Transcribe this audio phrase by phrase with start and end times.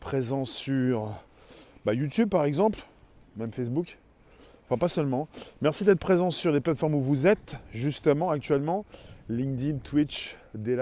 [0.00, 1.12] présent sur
[1.84, 2.78] bah, YouTube par exemple,
[3.36, 3.98] même Facebook,
[4.64, 5.28] enfin pas seulement.
[5.60, 8.86] Merci d'être présent sur les plateformes où vous êtes, justement, actuellement,
[9.28, 10.78] LinkedIn, Twitch, des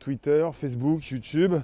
[0.00, 1.54] Twitter, Facebook, YouTube,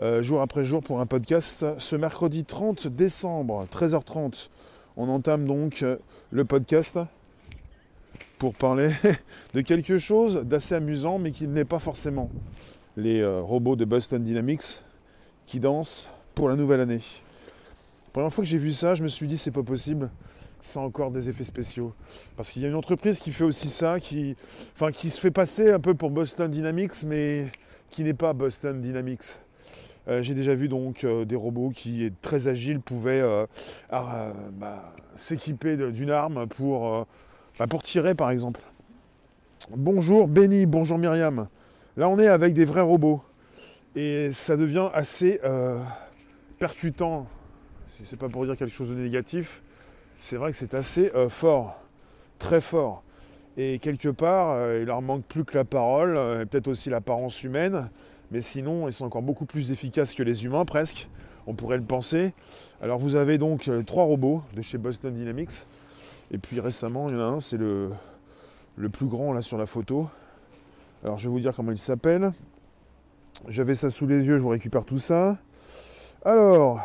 [0.00, 1.66] euh, jour après jour pour un podcast.
[1.78, 4.48] Ce mercredi 30 décembre, 13h30,
[4.96, 5.96] on entame donc euh,
[6.30, 7.00] le podcast
[8.38, 8.92] pour parler
[9.54, 12.30] de quelque chose d'assez amusant, mais qui n'est pas forcément
[12.96, 14.82] les euh, robots de Boston Dynamics
[15.46, 17.00] qui dansent pour la nouvelle année.
[18.06, 20.10] La première fois que j'ai vu ça, je me suis dit c'est pas possible,
[20.60, 21.92] c'est encore des effets spéciaux.
[22.36, 24.36] Parce qu'il y a une entreprise qui fait aussi ça, qui
[24.76, 27.50] se fait passer un peu pour Boston Dynamics, mais
[27.90, 29.36] qui n'est pas Boston Dynamics.
[30.08, 33.46] Euh, j'ai déjà vu donc euh, des robots qui, très agiles, pouvaient euh,
[33.90, 37.06] bah, s'équiper d'une arme pour,
[37.58, 38.60] bah, pour tirer par exemple.
[39.70, 41.48] Bonjour Benny, bonjour Myriam.
[41.96, 43.20] Là on est avec des vrais robots.
[43.96, 45.80] Et ça devient assez euh,
[46.58, 47.26] percutant.
[48.04, 49.62] C'est pas pour dire quelque chose de négatif,
[50.18, 51.80] c'est vrai que c'est assez euh, fort,
[52.38, 53.02] très fort.
[53.56, 56.10] Et quelque part, euh, il leur manque plus que la parole,
[56.42, 57.88] et peut-être aussi l'apparence humaine,
[58.30, 61.08] mais sinon, ils sont encore beaucoup plus efficaces que les humains, presque.
[61.46, 62.34] On pourrait le penser.
[62.82, 65.64] Alors, vous avez donc trois robots de chez Boston Dynamics.
[66.32, 67.92] Et puis récemment, il y en a un, c'est le,
[68.76, 70.10] le plus grand là sur la photo.
[71.02, 72.32] Alors, je vais vous dire comment il s'appelle.
[73.48, 75.36] J'avais ça sous les yeux, je vous récupère tout ça.
[76.24, 76.80] Alors,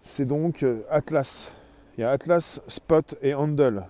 [0.00, 1.52] c'est donc euh, Atlas.
[1.96, 3.84] Il y a Atlas, Spot et Handle.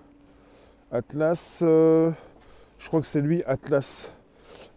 [0.91, 2.11] Atlas, euh,
[2.77, 4.13] je crois que c'est lui, Atlas.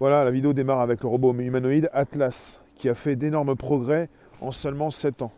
[0.00, 4.08] Voilà, la vidéo démarre avec le robot humanoïde Atlas, qui a fait d'énormes progrès
[4.40, 5.32] en seulement 7 ans.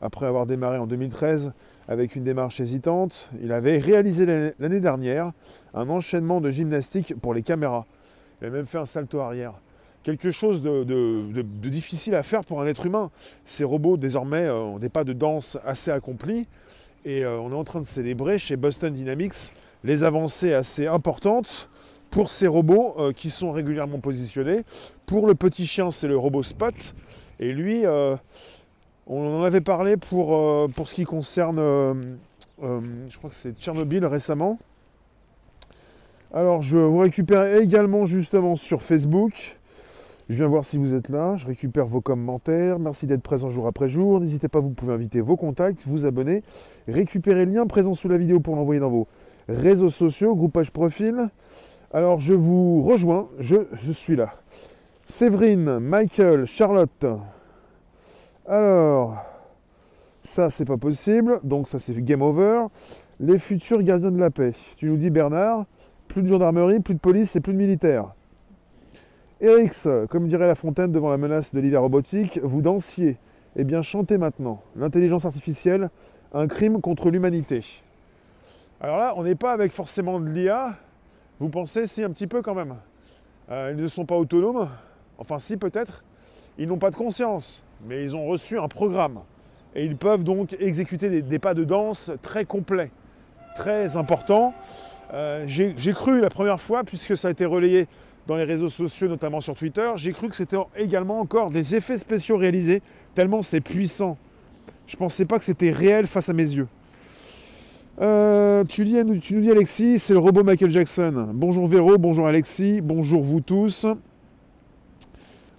[0.00, 1.52] Après avoir démarré en 2013
[1.88, 5.32] avec une démarche hésitante, il avait réalisé l'année dernière
[5.74, 7.86] un enchaînement de gymnastique pour les caméras.
[8.40, 9.54] Il a même fait un salto arrière
[10.02, 13.10] quelque chose de, difficile à faire pour un être humain.
[13.44, 16.46] Ces robots, désormais, euh, ont des pas de danse assez accomplis.
[17.04, 19.52] Et euh, on est en train de célébrer chez Boston Dynamics
[19.84, 21.68] les avancées assez importantes
[22.10, 24.64] pour ces robots euh, qui sont régulièrement positionnés.
[25.06, 26.74] Pour le petit chien, c'est le robot Spot.
[27.40, 27.84] Et lui,
[29.06, 31.56] on en avait parlé pour, pour ce qui concerne,
[32.60, 34.60] je crois que c'est Tchernobyl récemment.
[36.32, 39.58] Alors, je vous récupère également justement sur Facebook.
[40.32, 43.66] Je viens voir si vous êtes là, je récupère vos commentaires, merci d'être présent jour
[43.66, 46.42] après jour, n'hésitez pas, vous pouvez inviter vos contacts, vous abonner,
[46.88, 49.08] récupérer le lien présent sous la vidéo pour l'envoyer dans vos
[49.46, 51.28] réseaux sociaux, groupage profil.
[51.92, 54.32] Alors je vous rejoins, je, suis là.
[55.04, 57.04] Séverine, Michael, Charlotte.
[58.46, 59.22] Alors,
[60.22, 62.68] ça c'est pas possible, donc ça c'est game over.
[63.20, 64.52] Les futurs gardiens de la paix.
[64.78, 65.66] Tu nous dis Bernard,
[66.08, 68.14] plus de gendarmerie, plus de police et plus de militaires.
[69.42, 73.18] Erix, comme dirait La Fontaine devant la menace de l'hiver robotique, vous dansiez.
[73.56, 74.62] Eh bien, chantez maintenant.
[74.76, 75.90] L'intelligence artificielle,
[76.32, 77.64] un crime contre l'humanité.
[78.80, 80.76] Alors là, on n'est pas avec forcément de l'IA.
[81.40, 82.76] Vous pensez, si, un petit peu quand même.
[83.50, 84.68] Euh, ils ne sont pas autonomes.
[85.18, 86.04] Enfin, si, peut-être.
[86.56, 89.22] Ils n'ont pas de conscience, mais ils ont reçu un programme.
[89.74, 92.92] Et ils peuvent donc exécuter des, pas de danse très complets,
[93.56, 94.54] très importants.
[95.12, 97.88] Euh, j'ai cru la première fois, puisque ça a été relayé
[98.26, 101.96] dans les réseaux sociaux, notamment sur Twitter, j'ai cru que c'était également encore des effets
[101.96, 102.82] spéciaux réalisés,
[103.14, 104.16] tellement c'est puissant.
[104.86, 106.68] Je pensais pas que c'était réel face à mes yeux.
[108.00, 108.84] Euh, tu,
[109.20, 111.28] tu, nous dis Alexis, c'est le robot Michael Jackson.
[111.34, 113.86] Bonjour Véro, bonjour Alexis, bonjour vous tous.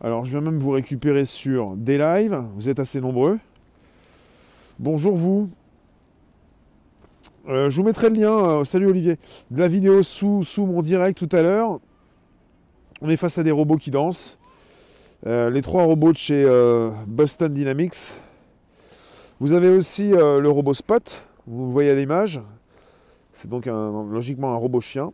[0.01, 3.40] Alors je viens même vous récupérer sur des lives, vous êtes assez nombreux.
[4.80, 5.50] Bonjour vous.
[7.47, 9.18] Euh, je vous mettrai le lien, euh, salut Olivier,
[9.51, 11.80] de la vidéo sous, sous mon direct tout à l'heure.
[13.06, 14.38] On est face à des robots qui dansent.
[15.28, 18.14] Euh, les trois robots de chez euh, Boston Dynamics.
[19.41, 22.42] Vous avez aussi euh, le robot Spot, vous voyez à l'image.
[23.34, 25.12] C'est donc logiquement un robot chien.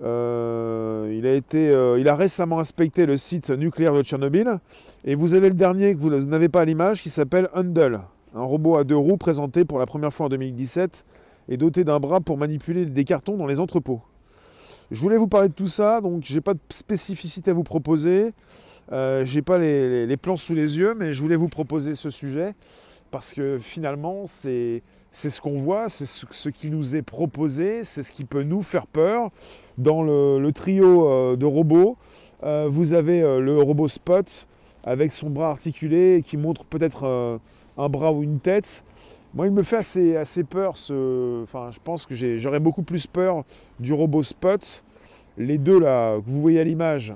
[0.00, 4.60] il, a il a récemment inspecté le site nucléaire de Tchernobyl.
[5.04, 8.02] Et vous avez le dernier que vous n'avez pas à l'image qui s'appelle Handle,
[8.36, 11.04] un robot à deux roues présenté pour la première fois en 2017
[11.48, 14.02] et doté d'un bras pour manipuler des cartons dans les entrepôts.
[14.92, 18.34] Je voulais vous parler de tout ça, donc j'ai pas de spécificité à vous proposer.
[18.92, 22.54] Euh, j'ai pas les, plans sous les yeux, mais je voulais vous proposer ce sujet
[23.10, 28.12] parce que finalement, c'est ce qu'on voit, c'est ce, qui nous est proposé, c'est ce
[28.12, 29.30] qui peut nous faire peur.
[29.78, 31.96] Dans le, trio euh, de robots,
[32.42, 34.46] euh, vous avez euh, le robot Spot
[34.84, 37.38] avec son bras articulé qui montre peut-être
[37.78, 38.84] un bras ou une tête.
[39.34, 40.76] Moi, il me fait assez, peur.
[40.76, 41.42] Ce...
[41.42, 43.44] Enfin, je pense que j'aurais beaucoup plus peur
[43.80, 44.84] du robot Spot.
[45.38, 47.14] Les deux là, que vous voyez à l'image,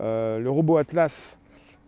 [0.00, 1.36] euh, le robot Atlas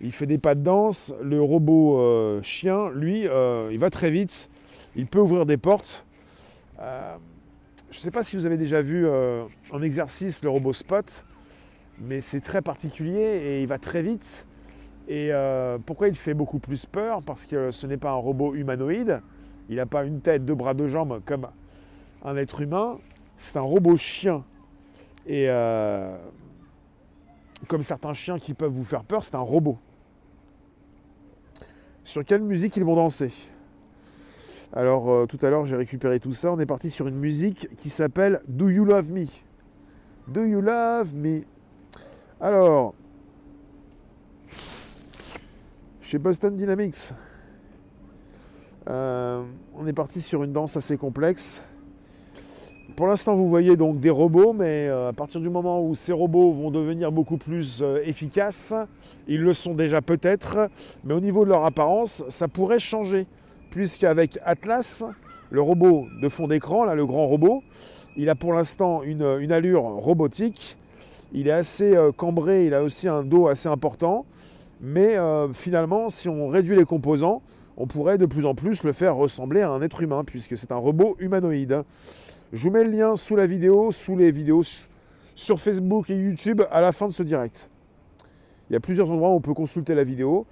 [0.01, 1.15] il fait des pas de danse.
[1.23, 4.51] Le robot euh, chien, lui, euh, il va très vite.
[4.97, 6.05] Il peut ouvrir des portes.
[6.79, 9.07] Je ne sais pas si vous avez déjà vu
[9.71, 11.25] en exercice le robot Spot,
[12.01, 14.49] mais c'est très particulier et il va très vite.
[15.07, 15.31] Et
[15.87, 17.23] pourquoi il fait beaucoup plus peur?
[17.23, 19.21] Parce que ce n'est pas un robot humanoïde.
[19.73, 21.49] Il n'a pas une tête, deux bras, deux jambes comme
[22.23, 22.99] un être humain.
[23.37, 24.45] C'est un robot chien.
[25.27, 25.49] Et
[27.69, 29.79] comme certains chiens qui peuvent vous faire peur, c'est un robot.
[32.05, 33.33] Sur quelle musique ils vont danser?
[34.75, 37.69] Alors euh, tout à l'heure j'ai récupéré tout ça, on est parti sur une musique
[37.77, 39.25] qui s'appelle Do You Love Me?
[40.29, 41.43] Do You Love Me?
[42.41, 42.95] Alors,
[46.01, 47.13] chez Boston Dynamics,
[48.89, 49.43] euh,
[49.77, 51.65] on est parti sur une danse assez complexe.
[52.97, 56.13] Pour l'instant, vous voyez donc des robots, mais euh, à partir du moment où ces
[56.13, 58.75] robots vont devenir beaucoup plus euh, efficaces,
[59.29, 60.69] ils le sont déjà peut-être,
[61.05, 63.27] mais au niveau de leur apparence, ça pourrait changer,
[63.71, 65.05] puisqu'avec Atlas,
[65.51, 67.63] le robot de fond d'écran, là, le grand robot,
[68.17, 70.77] il a pour l'instant une, allure robotique,
[71.33, 74.27] il est assez cambré, il a aussi un dos assez important,
[74.83, 75.17] mais
[75.55, 77.41] finalement, si on réduit les composants,
[77.77, 80.73] on pourrait de plus en plus le faire ressembler à un être humain, puisque c'est
[80.73, 81.83] un robot humanoïde.
[82.53, 84.63] Je vous mets le lien sous la vidéo, sous les vidéos
[85.35, 87.71] sur Facebook et YouTube à la fin de ce direct.
[88.69, 90.47] Il y a plusieurs endroits où on peut consulter la vidéo,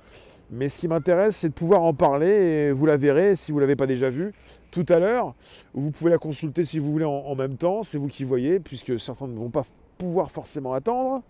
[0.51, 3.59] mais ce qui m'intéresse, c'est de pouvoir en parler et vous la verrez si vous
[3.59, 4.33] ne l'avez pas déjà vue
[4.71, 5.35] tout à l'heure.
[5.75, 8.99] Vous pouvez la consulter si vous voulez en, même temps, c'est vous qui voyez, puisque
[8.99, 9.65] certains ne vont pas
[9.99, 11.23] pouvoir forcément attendre.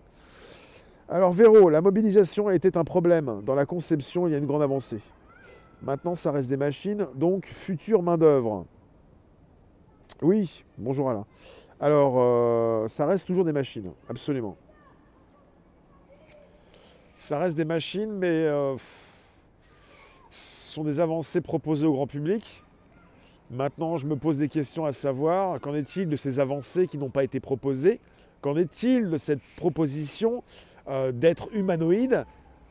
[1.09, 3.41] Alors Véro, la mobilisation était un problème.
[3.45, 4.99] Dans la conception, il y a une grande avancée.
[5.81, 8.65] Maintenant, ça reste des machines, donc future main-d'œuvre.
[10.21, 11.25] Oui, bonjour Alain.
[11.79, 14.55] Alors, euh, ça reste toujours des machines, absolument.
[17.17, 18.75] Ça reste des machines, mais euh,
[20.29, 22.63] ce sont des avancées proposées au grand public.
[23.49, 27.09] Maintenant, je me pose des questions à savoir, qu'en est-il de ces avancées qui n'ont
[27.09, 27.99] pas été proposées?
[28.41, 30.43] Qu'en est-il de cette proposition
[30.87, 32.25] euh, d'être humanoïde,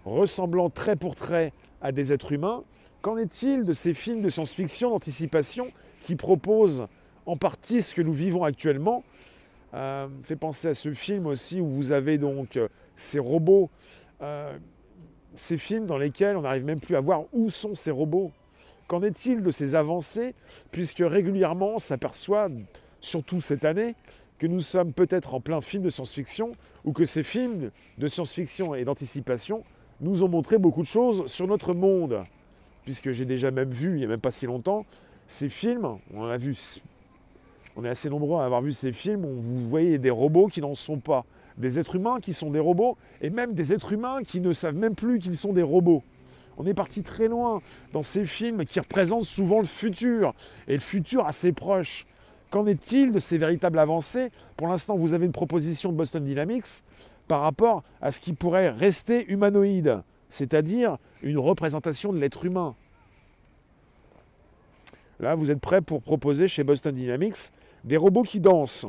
[0.05, 2.63] ressemblant trait pour trait à des êtres humains?
[3.03, 5.69] Qu'en est-il de ces films de science-fiction, d'anticipation,
[6.05, 6.87] qui proposent
[7.25, 9.05] en partie ce que nous vivons actuellement?
[9.73, 10.09] Euh,
[10.39, 13.71] penser à ce film aussi où vous avez donc euh, ces robots,
[14.21, 14.59] euh,
[15.35, 18.33] ces films dans lesquels on n'arrive même plus à voir où sont ces robots.
[18.87, 20.35] Qu'en est-il de ces avancées?
[20.71, 22.49] Puisque régulièrement on s'aperçoit,
[23.01, 23.95] surtout cette année,
[24.39, 26.53] que nous sommes peut-être en plein film de science-fiction
[26.85, 29.65] ou que ces films de science-fiction et d'anticipation
[30.01, 32.25] nous ont montré beaucoup de choses sur notre monde.
[32.85, 34.85] Puisque j'ai déjà même vu, il n'y a même pas si longtemps,
[35.27, 40.11] ces films, on est assez nombreux à avoir vu ces films où vous voyez des
[40.11, 41.25] robots qui n'en sont pas,
[41.57, 44.77] des êtres humains qui sont des robots, et même des êtres humains qui ne savent
[44.77, 46.03] même plus qu'ils sont des robots.
[46.57, 47.61] On est parti très loin
[47.93, 50.35] dans ces films qui représentent souvent le futur,
[50.67, 52.07] et le futur assez proche.
[52.51, 54.31] Qu'en est-il de ces véritables avancées?
[54.57, 56.83] Pour l'instant, vous avez une proposition de Boston Dynamics
[57.29, 62.75] par rapport à ce qui pourrait rester humanoïde, c'est-à-dire une représentation de l'être humain.
[65.19, 67.53] Là, vous êtes prêt pour proposer chez Boston Dynamics
[67.85, 68.87] des robots qui dansent.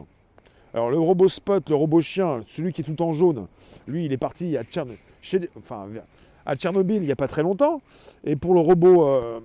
[0.74, 3.48] Alors le robot Spot, le robot chien, celui qui est tout en jaune,
[3.88, 7.82] lui, il est parti à, Tchernobyl il n'y a pas très longtemps.
[8.24, 9.42] Et pour le robot euh,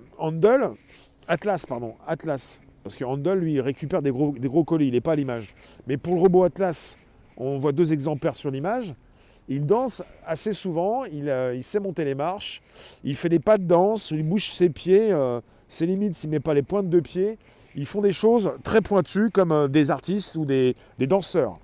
[1.27, 5.01] Atlas, pardon, Atlas, parce que Handel, lui, récupère des gros, des gros colis, il n'est
[5.01, 5.53] pas à l'image.
[5.87, 6.97] Mais pour le robot Atlas,
[7.35, 8.95] on voit deux exemplaires sur l'image.
[9.49, 12.61] Il danse assez souvent, il, euh, il, sait monter les marches,
[13.03, 15.11] il fait des pas de danse, il bouge ses pieds.
[15.11, 15.39] Euh,
[15.69, 17.37] c'est limite s'il ne met pas les pointes de pied.
[17.75, 21.59] Ils font des choses très pointues comme euh, des artistes ou des, danseurs.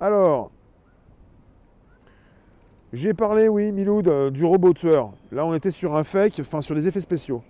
[0.00, 0.50] Alors,
[2.92, 5.12] j'ai parlé, oui, Miloud, du robot tueur.
[5.30, 7.42] Là, on était sur un fake, enfin sur les effets spéciaux.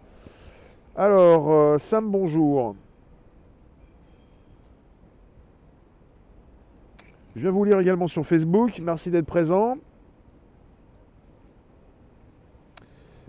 [0.94, 2.74] Alors, Sam, bonjour.
[7.36, 8.80] Je viens vous lire également sur Facebook.
[8.82, 9.76] Merci d'être présent.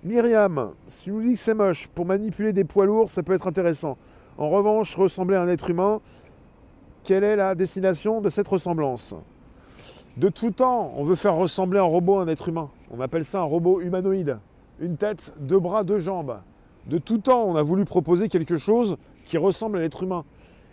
[0.01, 3.47] Myriam, si nous dit que c'est moche, pour manipuler des poids lourds, ça peut être
[3.47, 3.97] intéressant.
[4.37, 5.99] En revanche, ressembler à un être humain,
[7.03, 9.13] quelle est la destination de cette ressemblance?
[10.15, 12.69] De tout temps, on veut faire ressembler un robot à un être humain.
[12.91, 14.37] On appelle ça un robot humanoïde.
[14.79, 16.39] Une tête, deux bras, deux jambes.
[16.85, 18.95] De tout temps, on a voulu proposer quelque chose
[19.25, 20.23] qui ressemble à l'être humain.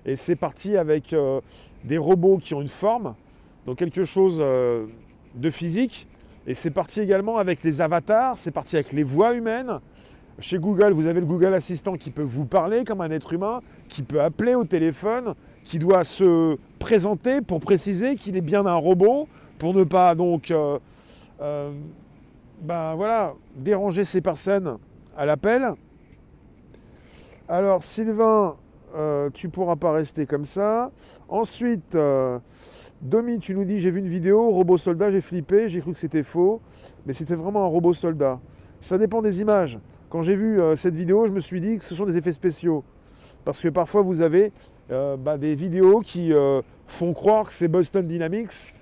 [0.06, 1.40] Et c'est parti avec euh,
[1.82, 3.14] des robots qui ont une forme,
[3.66, 4.87] donc quelque chose euh,
[5.35, 6.06] de physique,
[6.47, 9.80] et c'est parti également avec les avatars, c'est parti avec les voix humaines.
[10.40, 13.61] Chez Google, vous avez le Google Assistant qui peut vous parler comme un être humain,
[13.88, 18.75] qui peut appeler au téléphone, qui doit se présenter pour préciser qu'il est bien un
[18.75, 19.28] robot,
[19.59, 21.71] pour ne pas donc euh,
[22.61, 24.78] ben voilà, déranger ces personnes
[25.16, 25.73] à l'appel.
[27.49, 28.56] Alors Sylvain,
[28.97, 30.90] euh, tu pourras pas rester comme ça.
[31.28, 32.38] Ensuite, euh,
[33.04, 35.99] Domi, tu nous dis j'ai vu une vidéo, robot soldat, j'ai flippé, j'ai cru que
[35.99, 36.62] c'était faux,
[37.04, 38.40] mais c'était vraiment un robot soldat.
[38.80, 39.78] Ça dépend des images.
[40.08, 42.32] Quand j'ai vu euh, cette vidéo, je me suis dit que ce sont des effets
[42.32, 42.82] spéciaux.
[43.44, 44.52] Parce que parfois vous avez
[44.88, 46.32] bah, des vidéos qui
[46.87, 48.73] font croire que c'est Boston Dynamics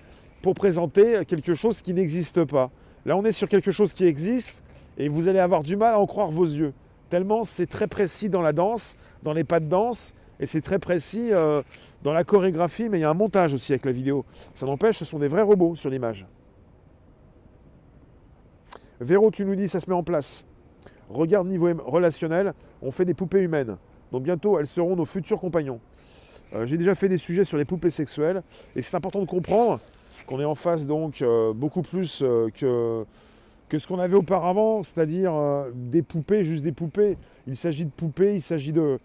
[0.40, 2.70] pour présenter quelque chose qui n'existe pas.
[3.04, 4.62] Là, on est sur quelque chose qui existe
[4.98, 6.72] et vous allez avoir du mal à en croire vos yeux.
[7.08, 10.80] Tellement c'est très précis dans la danse, dans les pas de danse, et c'est très
[10.80, 11.62] précis euh,
[12.02, 14.24] dans la chorégraphie, mais il y a un montage aussi avec la vidéo.
[14.54, 16.26] Ça n'empêche, ce sont des vrais robots sur l'image.
[19.00, 20.44] Véro, tu nous dis, ça se met en place.
[21.08, 23.76] Regarde niveau relationnel, on fait des poupées humaines.
[24.10, 25.78] Donc bientôt, elles seront nos futurs compagnons.
[26.54, 28.42] Euh, j'ai déjà fait des sujets sur les poupées sexuelles,
[28.74, 29.78] et c'est important de comprendre
[30.26, 33.04] qu'on est en face donc euh, beaucoup plus que
[33.68, 35.32] que ce qu'on avait auparavant, c'est-à-dire
[35.72, 37.16] des poupées, juste des poupées.
[37.46, 38.98] Il s'agit de poupées, il s'agit de,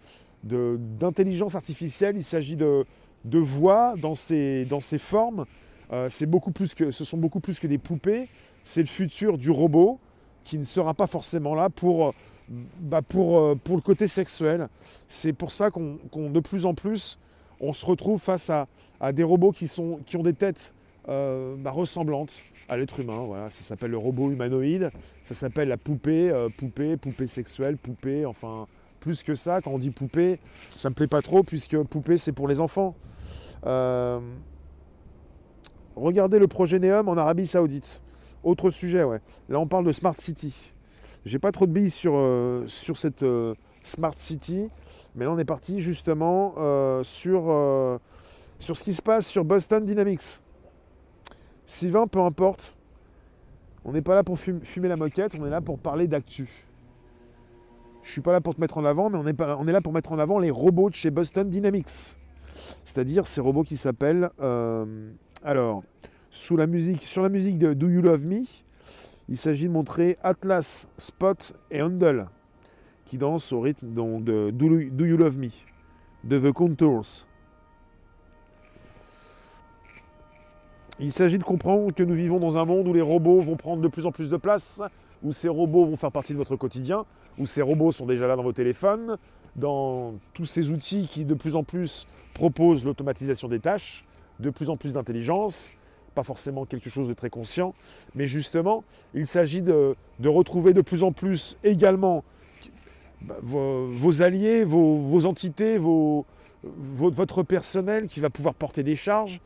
[0.44, 2.84] d'intelligence artificielle, il s'agit de,
[3.24, 4.66] voix dans ces,
[4.98, 5.44] formes.
[5.92, 8.28] Euh, beaucoup plus que, ce sont beaucoup plus que des poupées.
[8.64, 9.98] C'est le futur du robot
[10.44, 12.12] qui ne sera pas forcément là pour,
[12.48, 14.68] bah euh, le côté sexuel.
[15.08, 17.18] C'est pour ça qu'on, de plus en plus,
[17.60, 18.66] on se retrouve face à,
[19.12, 20.74] des robots qui, ont des têtes
[21.06, 22.32] bah, ressemblantes
[22.68, 23.48] à l'être humain.
[23.50, 24.90] Ça s'appelle le robot humanoïde,
[25.24, 28.66] ça s'appelle la poupée, euh, poupée, poupée sexuelle, poupée, enfin
[29.00, 29.60] plus que ça.
[29.60, 30.38] Quand on dit poupée,
[30.70, 32.94] ça me plaît pas trop puisque poupée c'est pour les enfants.
[33.66, 34.20] Euh,
[35.96, 38.02] regardez le projet Neum en Arabie Saoudite.
[38.44, 39.20] Autre sujet, ouais.
[39.48, 40.72] Là on parle de Smart City.
[41.24, 43.24] J'ai pas trop de billes sur, euh, sur cette
[43.82, 44.68] Smart City,
[45.14, 46.54] mais là on est parti justement
[47.02, 47.98] sur,
[48.58, 50.40] sur ce qui se passe sur Boston Dynamics.
[51.66, 52.74] Sylvain, peu importe.
[53.84, 56.67] On n'est pas là pour fumer la moquette, on est là pour parler d'actu.
[58.08, 59.26] Je suis pas là pour te mettre en avant, mais on
[59.66, 62.16] est, là pour mettre en avant les robots de chez Boston Dynamics.
[62.82, 64.30] C'est-à-dire ces robots qui s'appellent.
[64.40, 65.10] Euh,
[65.44, 65.82] alors,
[66.30, 68.44] sous la musique, sur la musique de Do You Love Me,
[69.28, 72.28] il s'agit de montrer Atlas, Spot et Handle
[73.04, 75.48] qui dansent au rythme de Do You Love Me,
[76.24, 77.26] de The Contours.
[80.98, 83.82] Il s'agit de comprendre que nous vivons dans un monde où les robots vont prendre
[83.82, 84.80] de plus en plus de place,
[85.22, 87.04] où ces robots vont faire partie de votre quotidien,
[87.38, 89.16] où ces robots sont déjà là dans vos téléphones,
[89.56, 94.04] dans tous ces outils qui de plus en plus proposent l'automatisation des tâches,
[94.40, 95.72] de plus en plus d'intelligence,
[96.14, 97.74] pas forcément quelque chose de très conscient,
[98.14, 102.24] mais justement, il s'agit de, retrouver de plus en plus également
[103.22, 105.78] bah, vos, alliés, vos, entités,
[106.62, 109.40] votre personnel qui va pouvoir porter des charges,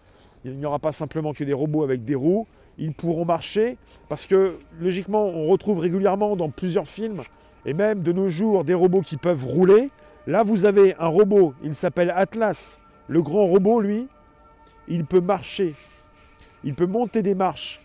[0.44, 2.46] il n'y aura pas simplement que des robots avec des roues.
[2.78, 3.76] Ils pourront marcher
[4.08, 7.22] parce que logiquement, on retrouve régulièrement dans plusieurs films
[7.64, 9.90] et même de nos jours des robots qui peuvent rouler.
[10.26, 12.80] Là, vous avez un robot, il s'appelle Atlas.
[13.08, 14.08] Le grand robot, lui,
[14.88, 15.74] il peut marcher.
[16.64, 17.80] Il peut monter des marches.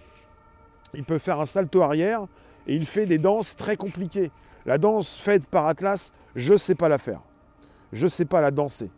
[0.93, 2.27] Il peut faire un salto arrière
[2.67, 4.31] et il fait des danses très compliquées.
[4.65, 7.21] La danse faite par Atlas, je ne sais pas la faire.
[7.93, 8.89] Je ne sais pas la danser.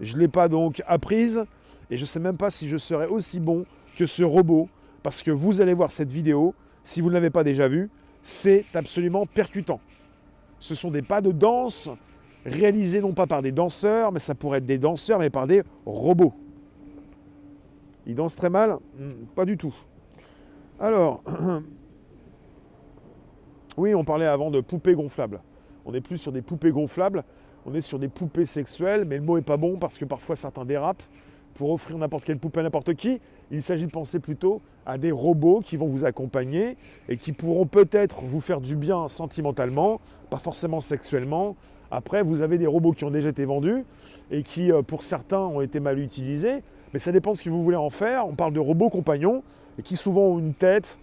[0.00, 1.44] Je ne l'ai pas donc apprise.
[1.90, 3.64] Et je ne sais même pas si je serai aussi bon
[3.96, 4.68] que ce robot,
[5.02, 7.90] parce que vous allez voir cette vidéo, si vous ne l'avez pas déjà vue,
[8.22, 9.80] c'est absolument percutant.
[10.60, 11.90] Ce sont des pas de danse
[12.44, 15.62] réalisés non pas par des danseurs, mais ça pourrait être des danseurs, mais par des
[15.86, 16.34] robots.
[18.06, 19.74] Ils dansent très mal hmm, Pas du tout.
[20.80, 21.22] Alors,
[23.76, 25.40] oui, on parlait avant de poupées gonflables.
[25.84, 27.24] On n'est plus sur des poupées gonflables,
[27.66, 30.36] on est sur des poupées sexuelles, mais le mot n'est pas bon parce que parfois
[30.36, 31.02] certains dérapent
[31.54, 33.20] pour offrir n'importe quelle poupée à n'importe qui.
[33.50, 36.76] Il s'agit de penser plutôt à des robots qui vont vous accompagner
[37.08, 40.00] et qui pourront peut-être vous faire du bien sentimentalement,
[40.30, 41.56] pas forcément sexuellement.
[41.90, 43.84] Après, vous avez des robots qui ont déjà été vendus
[44.30, 46.62] et qui, euh, pour certains, ont été mal utilisés.
[46.92, 48.26] Mais ça dépend de ce que vous voulez en faire.
[48.26, 49.42] On parle de robots compagnons
[49.78, 50.98] et qui souvent ont une tête,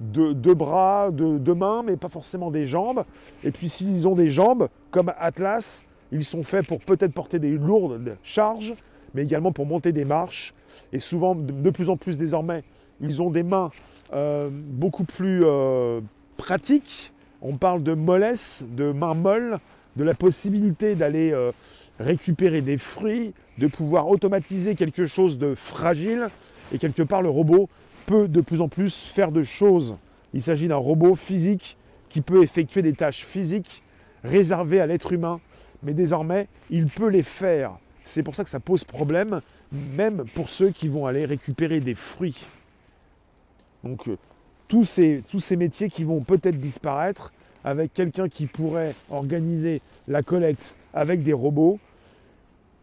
[0.00, 3.04] deux, bras, deux, mains, mais pas forcément des jambes.
[3.42, 7.50] Et puis s'ils ont des jambes, comme Atlas, ils sont faits pour peut-être porter des
[7.50, 8.74] lourdes charges,
[9.14, 10.54] mais également pour monter des marches.
[10.92, 12.62] Et souvent, de plus en plus désormais,
[13.00, 13.70] ils ont des mains
[14.12, 16.00] euh, beaucoup plus euh,
[16.36, 17.12] pratiques.
[17.42, 19.58] On parle de mollesse, de mains molles,
[19.96, 21.52] de la possibilité d'aller euh,
[21.98, 26.28] récupérer des fruits, de pouvoir automatiser quelque chose de fragile.
[26.72, 27.68] Et quelque part, le robot
[28.06, 29.96] peut de plus en plus faire de choses.
[30.32, 31.76] Il s'agit d'un robot physique
[32.08, 33.82] qui peut effectuer des tâches physiques
[34.22, 35.40] réservées à l'être humain,
[35.82, 37.78] mais désormais, il peut les faire.
[38.04, 39.40] C'est pour ça que ça pose problème,
[39.72, 42.44] même pour ceux qui vont aller récupérer des fruits.
[43.82, 44.16] Donc, euh,
[44.68, 47.32] tous ces, tous ces métiers qui vont peut-être disparaître
[47.64, 51.78] avec quelqu'un qui pourrait organiser la collecte avec des robots.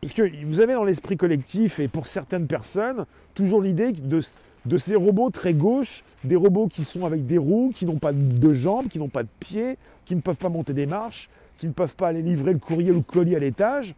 [0.01, 4.21] Parce que vous avez dans l'esprit collectif, et pour certaines personnes, toujours l'idée de,
[4.65, 8.11] de ces robots très gauches, des robots qui sont avec des roues, qui n'ont pas
[8.11, 11.67] de jambes, qui n'ont pas de pieds, qui ne peuvent pas monter des marches, qui
[11.67, 13.93] ne peuvent pas aller livrer le courrier ou le colis à l'étage.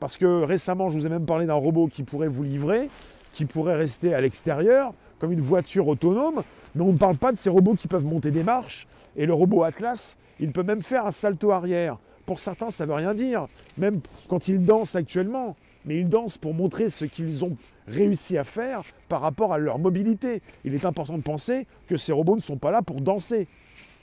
[0.00, 2.88] Parce que récemment, je vous ai même parlé d'un robot qui pourrait vous livrer,
[3.32, 6.42] qui pourrait rester à l'extérieur, comme une voiture autonome.
[6.74, 8.86] Mais on ne parle pas de ces robots qui peuvent monter des marches.
[9.16, 11.98] Et le robot Atlas, il peut même faire un salto arrière.
[12.26, 13.46] Pour certains, ça ne veut rien dire.
[13.78, 18.44] Même quand ils dansent actuellement, mais ils dansent pour montrer ce qu'ils ont réussi à
[18.44, 20.42] faire par rapport à leur mobilité.
[20.64, 23.46] Il est important de penser que ces robots ne sont pas là pour danser.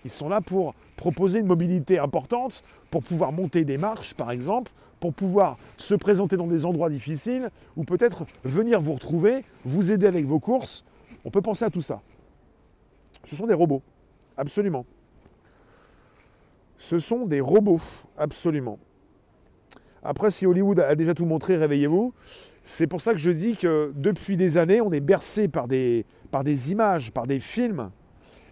[0.05, 4.71] Ils sont là pour proposer une mobilité importante, pour pouvoir monter des marches, par exemple,
[5.03, 10.07] pour pouvoir se présenter dans des endroits difficiles, ou peut-être venir vous retrouver, vous aider
[10.07, 10.85] avec vos courses.
[11.25, 12.01] On peut penser à tout ça.
[13.25, 13.81] Ce sont des robots,
[14.37, 14.85] absolument.
[16.77, 17.81] Ce sont des robots,
[18.17, 18.79] absolument.
[20.03, 22.13] Après, si Hollywood a déjà tout montré, réveillez-vous.
[22.63, 26.05] C'est pour ça que je dis que depuis des années, on est bercé par des,
[26.31, 27.91] par des images, par des films,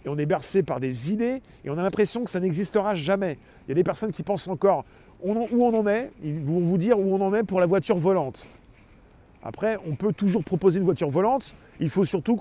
[0.04, 3.38] et on est bercé par des idées, et on a l'impression que ça n'existera jamais.
[3.66, 4.84] Il y a des personnes qui pensent encore
[5.24, 7.98] où on en est, ils vont vous dire où on en est pour la voiture
[7.98, 8.46] volante.
[9.44, 12.40] Après, on peut toujours proposer une voiture volante, il faut surtout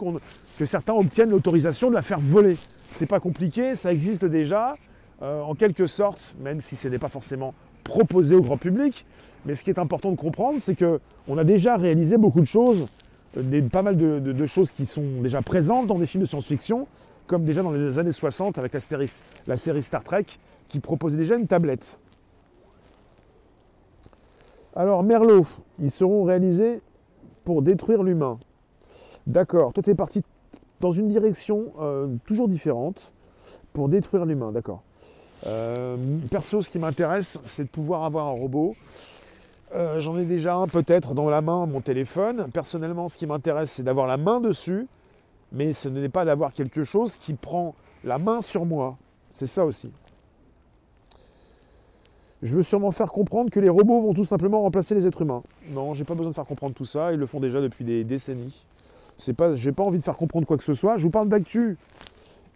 [0.59, 2.57] que certains obtiennent l'autorisation de la faire voler.
[2.91, 4.75] C'est pas compliqué, ça existe déjà,
[5.23, 9.07] euh, en quelque sorte, même si ce n'est pas forcément proposé au grand public.
[9.47, 12.87] Mais ce qui est important de comprendre, c'est qu'on a déjà réalisé beaucoup de choses,
[13.39, 16.87] euh, pas mal de, choses qui sont déjà présentes dans des films de science-fiction,
[17.27, 19.11] comme déjà dans les années 60 avec la série,
[19.47, 20.27] la série Star Trek,
[20.69, 21.99] qui proposait déjà une tablette.
[24.75, 25.47] Alors, Merlot,
[25.81, 26.81] ils seront réalisés
[27.45, 28.39] pour détruire l'humain.
[29.27, 30.23] D'accord, toi tu es parti
[30.81, 33.13] dans une direction euh, toujours différente
[33.73, 34.83] pour détruire l'humain, d'accord.
[35.47, 35.97] Euh,
[36.31, 38.75] perso, ce qui m'intéresse, c'est de pouvoir avoir un robot.
[39.75, 42.49] Euh, j'en ai déjà un peut-être dans la main, mon téléphone.
[42.53, 44.87] Personnellement, ce qui m'intéresse, c'est d'avoir la main dessus,
[45.53, 48.97] mais ce n'est pas d'avoir quelque chose qui prend la main sur moi.
[49.31, 49.93] C'est ça aussi.
[52.43, 55.43] Je veux sûrement faire comprendre que les robots vont tout simplement remplacer les êtres humains.
[55.71, 58.03] Non, j'ai pas besoin de faire comprendre tout ça, ils le font déjà depuis des
[58.03, 58.65] décennies.
[59.19, 60.97] C'est pas, j'ai pas envie de faire comprendre quoi que ce soit.
[60.97, 61.77] Je vous parle d'actu.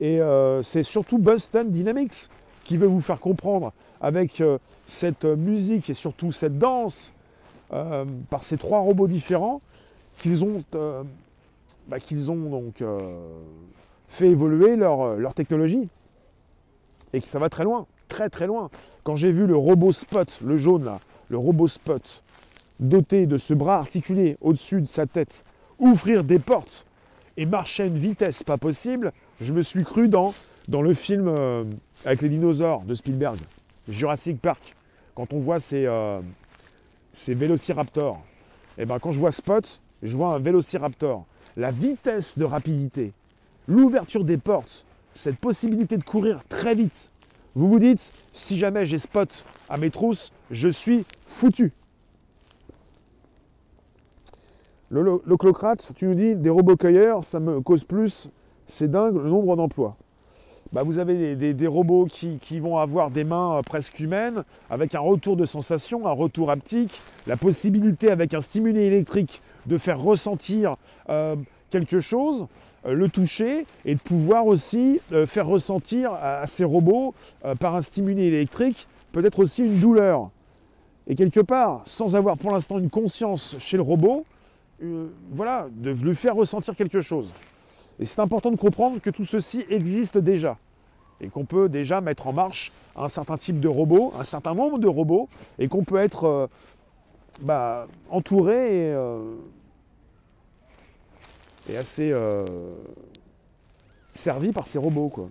[0.01, 2.29] Et euh, c'est surtout Boston Dynamics
[2.65, 7.13] qui veut vous faire comprendre avec euh, cette musique et surtout cette danse
[7.73, 9.61] euh, par ces trois robots différents
[10.19, 10.65] qu'ils ont,
[11.89, 12.83] bah, qu'ils ont donc
[14.09, 15.89] fait évoluer leur, leur technologie
[17.13, 18.71] et que ça va très loin, très très loin.
[19.03, 21.01] Quand j'ai vu le robot Spot, le jaune là,
[21.31, 22.23] le robot Spot,
[22.79, 25.45] doté de ce bras articulé au-dessus de sa tête,
[25.81, 26.87] ouvrir des portes
[27.37, 30.33] et marcher à une vitesse pas possible, je me suis cru dans,
[30.69, 31.65] dans le film euh,
[32.05, 33.37] avec les dinosaures de Spielberg,
[33.89, 34.77] Jurassic Park,
[35.17, 36.21] quand on voit ces, euh,
[37.13, 38.23] ces vélociraptors.
[38.79, 41.27] Et eh ben quand je vois Spot, je vois un vélociraptor.
[41.57, 43.13] La vitesse de rapidité,
[43.67, 47.09] l'ouverture des portes, cette possibilité de courir très vite.
[47.55, 51.73] Vous vous dites, si jamais j'ai Spot à mes trousses, je suis foutu.
[54.91, 55.21] Le,
[55.97, 58.31] tu nous dis, des robots cueilleurs, ça me cause plus,
[58.67, 59.97] c'est dingue le nombre d'emplois.
[60.73, 65.01] Bah, vous avez des, robots qui, vont avoir des mains euh, presque humaines, avec un
[65.01, 70.75] retour de sensation, un retour haptique, la possibilité avec un stimuli électrique de faire ressentir
[71.11, 71.37] euh,
[71.71, 72.47] quelque chose,
[72.87, 77.15] le toucher, et de pouvoir aussi faire ressentir à, ces robots,
[77.61, 80.31] par un stimuli électrique, peut-être aussi une douleur.
[81.07, 84.25] Et quelque part, sans avoir pour l'instant une conscience chez le robot,
[84.83, 87.33] euh, voilà, de lui faire ressentir quelque chose.
[88.01, 90.57] Et c'est important de comprendre que tout ceci existe déjà.
[91.21, 94.79] Et qu'on peut déjà mettre en marche un certain type de robot, un certain nombre
[94.79, 96.47] de robots, et qu'on peut être euh,
[97.43, 99.37] bah, entouré euh,
[101.77, 102.13] assez
[104.13, 105.09] servi par ces robots.
[105.09, 105.29] Quoi.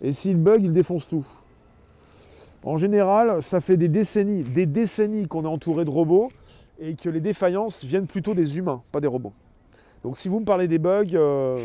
[0.00, 1.26] Et s'il bug, il défonce tout.
[2.64, 6.28] En général, ça fait des décennies, des décennies qu'on est entouré de robots
[6.78, 9.32] et que les défaillances viennent plutôt des humains, pas des robots.
[10.02, 11.56] Donc si vous me parlez des bugs, euh,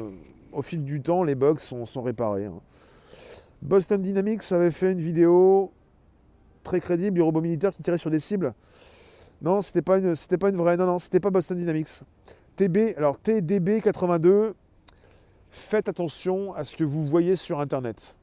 [0.52, 2.46] au fil du temps, les bugs sont, réparés.
[2.46, 2.60] Hein.
[3.62, 5.72] Boston Dynamics avait fait une vidéo
[6.64, 8.54] très crédible du robot militaire qui tirait sur des cibles.
[9.42, 10.78] Non, c'était pas une, pas une vraie.
[10.78, 12.02] Non, non, c'était pas Boston Dynamics.
[12.58, 14.54] TB, alors TDB82.
[15.50, 18.18] Faites attention à ce que vous voyez sur Internet.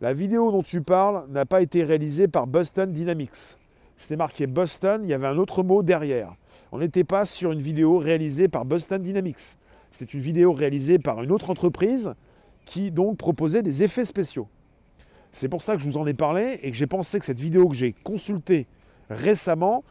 [0.00, 3.58] La vidéo dont tu parles n'a pas été réalisée par Boston Dynamics
[3.96, 6.34] c'était marqué Boston, il y avait un autre mot derrière.
[6.72, 9.56] On n'était pas sur une vidéo réalisée par Boston Dynamics.
[9.90, 12.12] C'était une vidéo réalisée par une autre entreprise
[12.64, 14.48] qui donc proposait des effets spéciaux.
[15.30, 17.38] C'est pour ça que je vous en ai parlé et que j'ai pensé que cette
[17.38, 18.66] vidéo que j'ai consultée
[19.10, 19.84] récemment,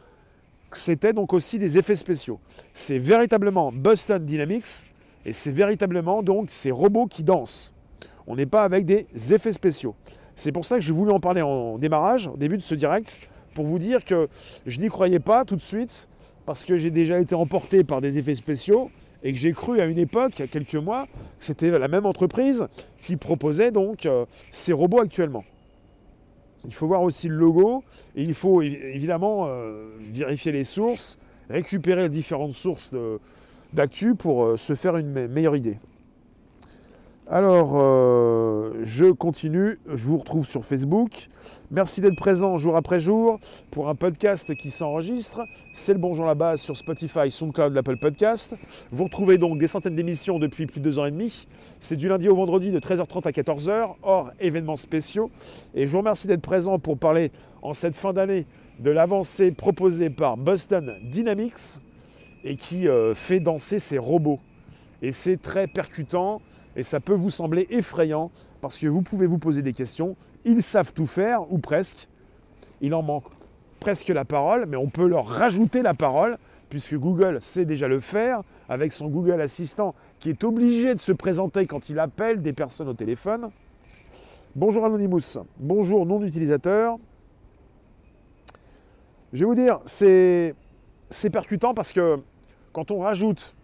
[0.76, 2.40] c'était donc aussi des effets spéciaux.
[2.72, 4.84] C'est véritablement Boston Dynamics
[5.24, 7.74] et c'est véritablement donc ces robots qui dansent.
[8.26, 9.94] On n'est pas avec des effets spéciaux.
[10.34, 13.30] C'est pour ça que j'ai voulu en parler en démarrage, au début de ce direct,
[13.54, 14.28] pour vous dire que
[14.66, 16.08] je n'y croyais pas tout de suite,
[16.44, 18.90] parce que j'ai déjà été emporté par des effets spéciaux,
[19.22, 21.06] et que j'ai cru à une époque, il y a quelques mois,
[21.38, 22.66] c'était la même entreprise
[23.02, 25.44] qui proposait donc euh, ces robots actuellement.
[26.66, 27.82] Il faut voir aussi le logo,
[28.16, 31.18] et il faut évidemment euh, vérifier les sources,
[31.50, 32.94] récupérer différentes sources
[33.72, 35.78] d'actu pour euh, se faire une meilleure idée.
[37.26, 41.28] Alors, euh, je continue, je vous retrouve sur Facebook.
[41.70, 45.40] Merci d'être présent jour après jour pour un podcast qui s'enregistre.
[45.72, 48.54] C'est le Bonjour la base sur Spotify, SoundCloud, l'Apple Podcast.
[48.90, 51.48] Vous retrouvez donc des centaines d'émissions depuis plus de deux ans et demi.
[51.80, 55.30] C'est du lundi au vendredi de 13h30 à 14h, hors événements spéciaux.
[55.74, 57.32] Et je vous remercie d'être présent pour parler
[57.62, 58.44] en cette fin d'année
[58.80, 61.80] de l'avancée proposée par Boston Dynamics
[62.44, 64.40] et qui euh, fait danser ses robots.
[65.00, 66.42] Et c'est très percutant
[66.76, 70.16] et ça peut vous sembler effrayant parce que vous pouvez vous poser des questions.
[70.44, 72.08] Ils savent tout faire, ou presque.
[72.80, 73.24] Il en manque
[73.80, 76.38] presque la parole, mais on peut leur rajouter la parole,
[76.70, 81.12] puisque Google sait déjà le faire, avec son Google Assistant qui est obligé de se
[81.12, 83.50] présenter quand il appelle des personnes au téléphone.
[84.56, 86.96] Bonjour Anonymous, bonjour non utilisateur.
[89.32, 90.54] Je vais vous dire, c'est
[91.30, 92.20] percutant parce que
[92.72, 93.54] quand on rajoute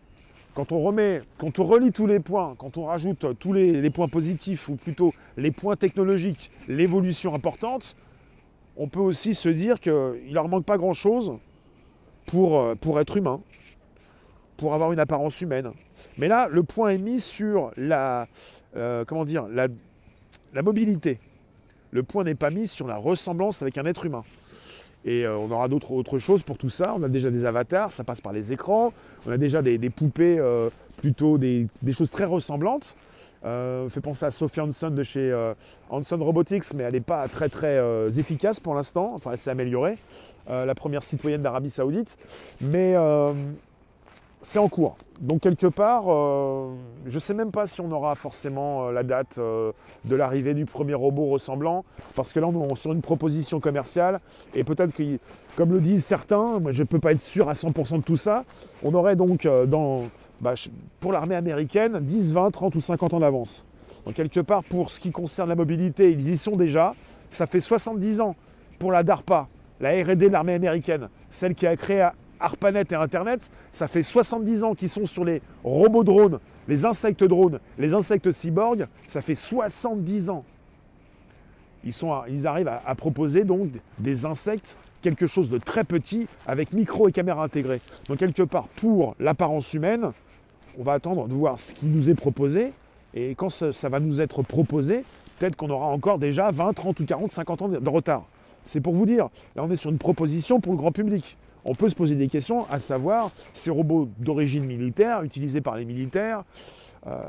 [0.55, 4.09] quand on remet, quand on relie tous les points, quand on rajoute tous les, points
[4.09, 7.97] positifs, ou plutôt les points technologiques, l'évolution importante,
[8.77, 11.35] on peut aussi se dire qu'il ne leur manque pas grand-chose
[12.27, 13.41] pour, euh, pour être humain,
[14.57, 15.71] pour avoir une apparence humaine.
[16.19, 18.27] Mais là, le point est mis sur la,
[18.77, 19.69] euh, comment dire, la,
[20.53, 21.19] la mobilité.
[21.91, 24.23] Le point n'est pas mis sur la ressemblance avec un être humain.
[25.05, 26.95] Et euh, on aura d'autres autres choses pour tout ça.
[26.97, 28.93] On a déjà des avatars, ça passe par les écrans.
[29.27, 32.95] On a déjà des, poupées, euh, plutôt des, choses très ressemblantes.
[33.43, 35.35] Euh, fait penser à Sophie Hanson de chez
[35.89, 37.79] Hanson Robotics, mais elle n'est pas très très
[38.19, 39.09] efficace pour l'instant.
[39.13, 39.97] Enfin, elle s'est améliorée.
[40.49, 42.19] la première citoyenne d'Arabie Saoudite.
[42.61, 42.95] Mais
[44.43, 44.97] c'est en cours.
[45.21, 46.75] Donc quelque part, euh,
[47.07, 49.73] je ne sais même pas si on aura forcément euh, la date euh,
[50.07, 54.21] de l'arrivée du premier robot ressemblant, parce que là on est sur une proposition commerciale,
[54.55, 55.19] et peut-être que,
[55.57, 58.17] comme le disent certains, moi je ne peux pas être sûr à 100% de tout
[58.17, 58.45] ça,
[58.83, 59.47] on aurait donc
[60.41, 60.55] bah,
[61.01, 63.67] pour l'armée américaine 10, 20, 30 ou 50 ans d'avance.
[64.07, 66.95] Donc quelque part, pour ce qui concerne la mobilité, ils y sont déjà.
[67.29, 68.35] Ça fait 70 ans
[68.79, 69.49] pour la DARPA,
[69.81, 72.09] la RD de l'armée américaine, celle qui a créé
[72.41, 77.25] ARPANET et Internet, ça fait 70 ans qu'ils sont sur les robots drones, les insectes
[77.25, 80.45] drones, les insectes cyborgs, ça fait 70 ans.
[81.85, 87.13] Ils, arrivent à, proposer donc des insectes, quelque chose de très petit, avec micro et
[87.13, 87.81] caméra intégrées.
[88.09, 90.13] Donc quelque part, pour l'apparence humaine,
[90.79, 92.73] on va attendre de voir ce qui nous est proposé,
[93.15, 95.05] et quand ça, ça va nous être proposé,
[95.39, 98.25] peut-être qu'on aura encore déjà 20, 30 ou 40, 50 ans de retard.
[98.65, 101.75] C'est pour vous dire, là on est sur une proposition pour le grand public on
[101.75, 106.45] peut se poser des questions, à savoir ces robots d'origine militaire, utilisés par les militaires.
[107.07, 107.23] Euh,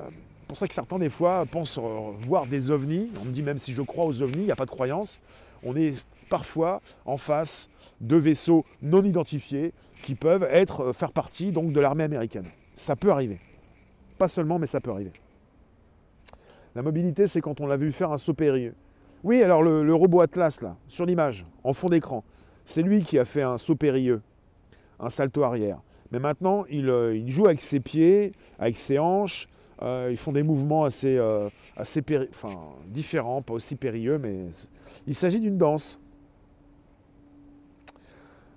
[0.51, 1.81] pour ça que certains, des fois, pensent euh,
[2.17, 3.09] voir des ovnis.
[3.21, 5.21] On me dit même si je crois aux ovnis, il n'y a pas de croyance.
[5.63, 5.93] On est
[6.29, 7.69] parfois en face
[8.01, 12.47] de vaisseaux non identifiés qui peuvent être, euh, faire partie donc, de l'armée américaine.
[12.75, 13.39] Ça peut arriver.
[14.17, 15.13] Pas seulement, mais ça peut arriver.
[16.75, 18.75] La mobilité, c'est quand on l'a vu faire un saut périlleux.
[19.23, 22.25] Oui, alors le, le robot Atlas, là, sur l'image, en fond d'écran,
[22.71, 24.21] c'est lui qui a fait un saut périlleux,
[24.99, 25.79] un salto arrière.
[26.11, 29.47] Mais maintenant, il, euh, joue avec ses pieds, avec ses hanches.
[29.81, 32.01] Euh, ils font des mouvements assez, euh, assez
[32.87, 34.45] différents, pas aussi périlleux, mais
[35.05, 35.99] il s'agit d'une danse.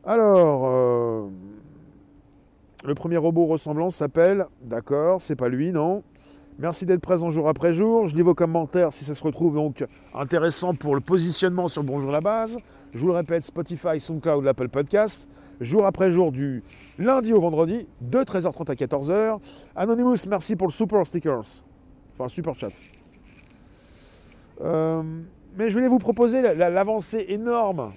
[0.04, 1.30] Alors,
[2.84, 6.02] le premier robot ressemblant s'appelle, d'accord, c'est pas lui, non.
[6.58, 8.06] Merci d'être présent jour après jour.
[8.06, 12.12] Je lis vos commentaires si ça se retrouve donc intéressant pour le positionnement sur Bonjour
[12.12, 12.58] la base.
[12.94, 15.28] Je vous le répète, Spotify, SoundCloud, l'Apple Podcast,
[15.60, 16.62] jour après jour du
[16.96, 19.40] lundi au vendredi, de 13h30 à 14h.
[19.74, 21.64] Anonymous, merci pour le super stickers.
[22.12, 22.68] Enfin, super chat.
[24.60, 25.02] Euh,
[25.56, 27.92] mais je voulais vous proposer l'avancée énorme.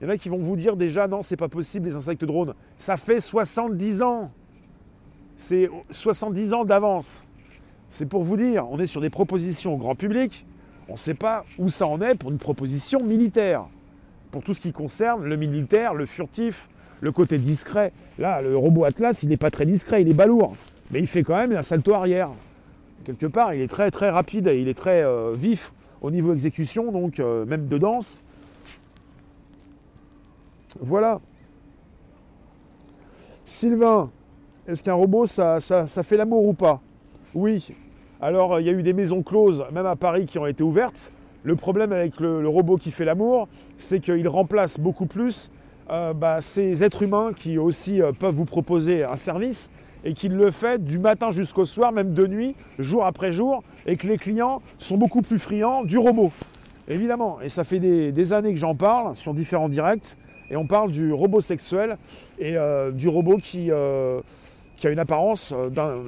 [0.00, 2.24] Il y en a qui vont vous dire déjà, non, c'est pas possible, les insectes
[2.24, 2.54] drones.
[2.78, 4.32] Ça fait 70 ans.
[5.36, 7.28] C'est 70 ans d'avance.
[7.88, 10.44] C'est pour vous dire, on est sur des propositions au grand public.
[10.88, 13.68] On ne sait pas où ça en est pour une proposition militaire
[14.36, 16.68] pour tout ce qui concerne le militaire, le furtif,
[17.00, 17.90] le côté discret.
[18.18, 20.54] Là, le robot Atlas, il n'est pas très discret, il est balourd.
[20.90, 22.28] Mais il fait quand même un salto arrière.
[23.06, 25.72] quelque part, il est très très rapide et il est très euh, vif
[26.02, 28.20] au niveau exécution, donc euh, même de danse.
[30.78, 31.22] Voilà.
[33.46, 34.10] Sylvain,
[34.68, 36.82] est-ce qu'un robot, ça, ça, fait l'amour ou pas?
[37.34, 37.68] Oui.
[38.20, 41.10] Alors, il y a eu des maisons closes, même à Paris, qui ont été ouvertes.
[41.46, 43.46] Le problème avec le, robot qui fait l'amour,
[43.78, 45.52] c'est qu'il remplace beaucoup plus
[45.90, 49.70] euh, bah, ces êtres humains qui aussi euh, peuvent vous proposer un service
[50.04, 53.96] et qu'il le fait du matin jusqu'au soir, même de nuit, jour après jour, et
[53.96, 56.32] que les clients sont beaucoup plus friands du robot.
[56.88, 60.16] Évidemment, et ça fait des années que j'en parle sur différents directs,
[60.50, 61.96] et on parle du robot sexuel
[62.40, 64.20] et euh, du robot qui, a
[64.90, 65.54] une apparence,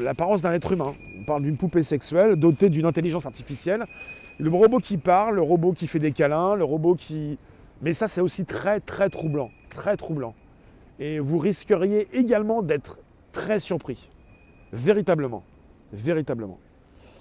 [0.00, 0.94] l'apparence d'un être humain.
[1.20, 3.84] On parle d'une poupée sexuelle dotée d'une intelligence artificielle.
[4.38, 7.38] Le robot qui parle, le robot qui fait des câlins, le robot qui...
[7.82, 9.50] Mais ça, c'est aussi très, très troublant.
[9.68, 10.34] Très troublant.
[10.98, 13.00] Et vous risqueriez également d'être
[13.32, 14.10] très surpris.
[14.72, 15.42] Véritablement.
[15.92, 16.58] Véritablement.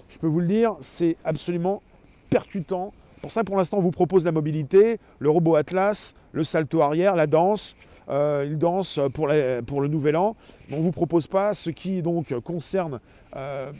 [0.08, 1.82] Je peux vous le dire, c'est absolument
[2.30, 6.82] percutant pour ça, pour l'instant, on vous propose la mobilité, le robot Atlas, le salto
[6.82, 7.76] arrière, la danse.
[8.08, 10.36] Euh, il danse pour, le nouvel an.
[10.68, 13.00] Mais on ne vous propose pas ce qui donc concerne
[13.36, 13.70] euh,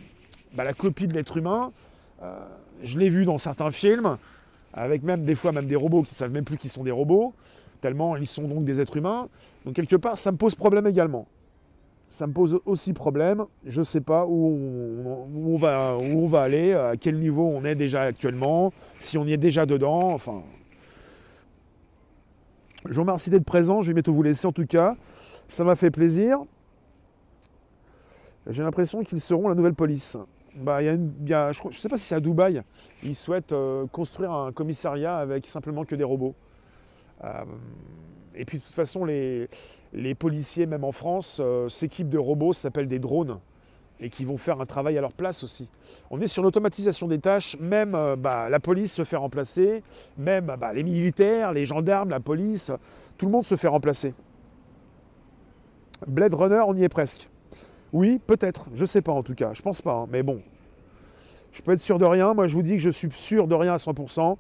[0.55, 1.71] bah, la copie de l'être humain.
[2.23, 2.39] Euh,
[2.83, 4.17] je l'ai vu dans certains films,
[4.73, 6.91] avec même des fois même des robots qui ne savent même plus qu'ils sont des
[6.91, 7.35] robots,
[7.81, 9.29] tellement ils sont donc des êtres humains.
[9.65, 11.27] Donc quelque part, ça me pose problème également
[12.09, 13.45] ça me pose aussi problème.
[13.65, 17.75] Je ne sais pas où on, va, où on aller, à quel niveau on est
[17.75, 20.11] déjà actuellement, si on y est déjà dedans.
[20.13, 20.43] Enfin,
[22.87, 23.83] je vous remercie d'être présent.
[23.83, 24.97] Je vais bientôt vous laisser en tout cas.
[25.47, 26.39] Ça m'a fait plaisir.
[28.47, 30.17] J'ai l'impression qu'ils seront la nouvelle police.
[30.59, 32.63] Bah, je ne sais pas si c'est à Dubaï.
[33.05, 36.35] Ils souhaitent euh, construire un commissariat avec simplement que des robots.
[37.25, 37.45] Euh,
[38.35, 39.49] et puis de toute façon, les,
[40.19, 43.39] policiers, même en France, euh, s'équipent de robots, ça s'appelle des drones,
[44.01, 45.69] et qui vont faire un travail à leur place aussi.
[46.11, 49.83] On est sur l'automatisation des tâches, même bah, la police se fait remplacer,
[50.17, 52.73] même bah, les militaires, les gendarmes, la police,
[53.17, 54.15] tout le monde se fait remplacer.
[56.07, 57.29] Blade Runner, on y est presque.
[57.93, 60.07] Oui, peut-être, je ne sais pas en tout cas, je pense pas, hein.
[60.11, 60.41] mais bon.
[61.53, 63.55] Je peux être sûr de rien, moi je vous dis que je suis sûr de
[63.55, 64.37] rien à 100%.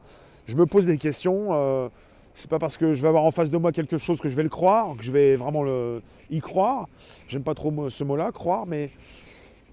[0.47, 1.49] Je me pose des questions.
[1.51, 1.89] Euh,
[2.35, 4.37] c'est pas parce que je vais avoir en face de moi quelque chose que je
[4.37, 6.89] vais le croire, que je vais vraiment le, y croire.
[7.27, 8.91] J'aime pas trop ce mot-là, croire, mais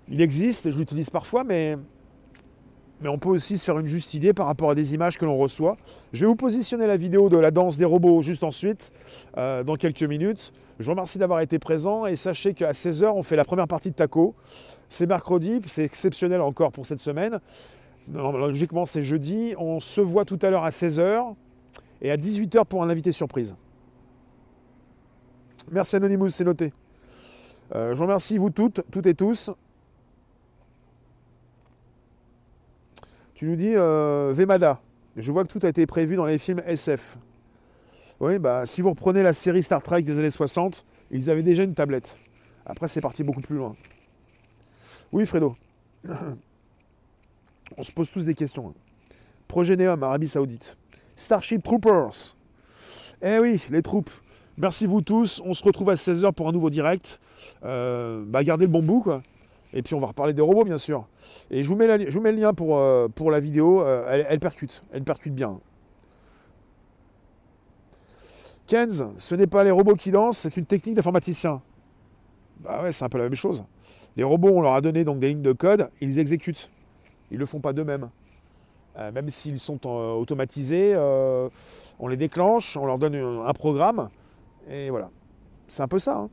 [0.09, 1.77] il existe et je l'utilise parfois, mais,
[3.01, 5.25] mais on peut aussi se faire une juste idée par rapport à des images que
[5.25, 5.77] l'on reçoit.
[6.13, 8.91] Je vais vous positionner la vidéo de la danse des robots juste ensuite,
[9.37, 10.53] euh, dans quelques minutes.
[10.79, 13.91] Je vous remercie d'avoir été présent et sachez qu'à 16h, on fait la première partie
[13.91, 14.35] de Taco.
[14.89, 17.39] C'est mercredi, c'est exceptionnel encore pour cette semaine.
[18.13, 19.55] Logiquement, c'est jeudi.
[19.57, 21.33] On se voit tout à l'heure à 16h
[22.01, 23.55] et à 18h pour un invité surprise.
[25.71, 26.73] Merci Anonymous, c'est noté.
[27.73, 29.51] Euh, je vous remercie vous toutes, toutes et tous.
[33.35, 34.79] Tu nous dis euh, Vemada.
[35.17, 37.17] Je vois que tout a été prévu dans les films SF.
[38.21, 41.63] Oui, bah si vous reprenez la série Star Trek des années 60, ils avaient déjà
[41.63, 42.17] une tablette.
[42.65, 43.75] Après, c'est parti beaucoup plus loin.
[45.11, 45.57] Oui, Fredo.
[47.77, 48.73] On se pose tous des questions.
[49.49, 50.77] Projet Neom, Arabie Saoudite.
[51.17, 52.35] Starship Troopers.
[53.21, 54.11] Eh oui, les troupes.
[54.57, 55.41] Merci vous tous.
[55.43, 57.19] On se retrouve à 16h pour un nouveau direct.
[57.65, 59.21] Euh, bah, gardez le bon bout, quoi.
[59.75, 61.05] Et puis on va reparler des robots, bien sûr.
[61.51, 63.81] Et je vous mets, le lien pour, euh, pour la vidéo.
[63.81, 64.81] Euh, elle, percute.
[64.93, 65.59] Elle percute bien.
[68.67, 71.61] Kenz, ce n'est pas les robots qui dansent, c'est une technique d'informaticien.
[72.61, 73.63] Bah ouais, c'est un peu la même chose.
[74.15, 76.71] Les robots, on leur a donné donc des lignes de code, ils exécutent.
[77.29, 78.09] Ils ne le font pas d'eux-mêmes.
[78.97, 80.95] Euh, même s'ils sont automatisés,
[81.99, 84.09] on les déclenche, on leur donne un programme,
[84.69, 85.11] et voilà.
[85.67, 86.17] C'est un peu ça.
[86.17, 86.29] Hein.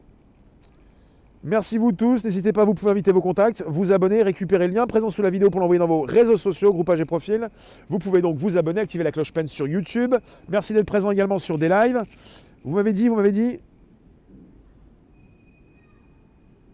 [1.45, 4.87] Merci vous tous, n'hésitez pas, vous pouvez inviter vos contacts, vous abonner, récupérer le lien
[4.87, 7.49] présent sous la vidéo pour l'envoyer dans vos réseaux sociaux, groupages et profils.
[7.89, 10.15] Vous pouvez donc vous abonner, activer la cloche peine sur YouTube.
[10.49, 12.01] Merci d'être présent également sur des lives.
[12.63, 13.59] Vous m'avez dit, vous m'avez dit,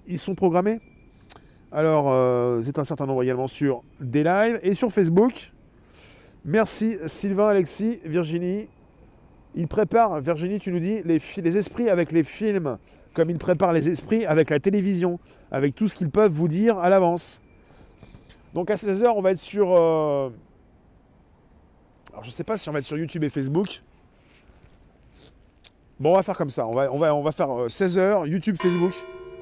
[0.07, 0.81] ils sont programmés?
[1.73, 5.53] Alors, c'est un certain nombre également sur des lives et sur Facebook.
[6.45, 8.69] Merci Sylvain, Alexis, Virginie.
[9.55, 12.77] Il prépare, Virginie, tu nous dis, les esprits avec les films,
[13.19, 15.19] comme il prépare les esprits avec la télévision,
[15.51, 17.43] avec tout ce qu'ils peuvent vous dire à l'avance.
[18.55, 19.73] Donc à 16h, on va être sur...
[19.73, 20.31] Euh,
[22.13, 23.83] alors je ne sais pas si on va être sur YouTube et Facebook.
[25.99, 26.65] Bon, on va faire comme ça.
[26.65, 28.93] On va, on va, on va faire 16h, euh, YouTube, Facebook.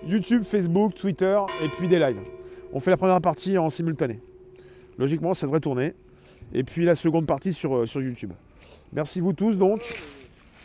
[0.06, 2.22] YouTube, Facebook, Twitter et puis des lives.
[2.72, 4.20] On fait la première partie en simultané.
[4.96, 5.92] Logiquement, ça devrait tourner
[6.54, 8.32] et puis la seconde partie sur, euh, sur YouTube.
[8.94, 9.82] Merci vous tous donc.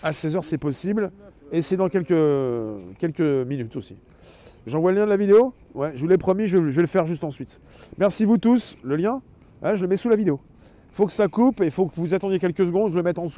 [0.01, 1.11] À 16h c'est possible
[1.51, 2.13] et c'est dans quelques,
[2.97, 3.97] quelques minutes aussi.
[4.67, 7.05] J'envoie le lien de la vidéo Ouais, je vous l'ai promis, je vais, le faire
[7.05, 7.59] juste ensuite.
[7.97, 8.77] Merci vous tous.
[8.83, 9.21] Le lien,
[9.63, 10.39] hein, je le mets sous la vidéo.
[10.91, 13.03] Il faut que ça coupe et il faut que vous attendiez quelques secondes, je le
[13.03, 13.29] mette en dessous.